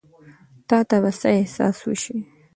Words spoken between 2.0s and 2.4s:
ـ